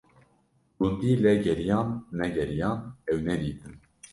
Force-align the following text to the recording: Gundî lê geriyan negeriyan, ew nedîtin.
Gundî 0.79 1.11
lê 1.23 1.33
geriyan 1.45 1.87
negeriyan, 2.19 2.79
ew 3.09 3.17
nedîtin. 3.27 3.73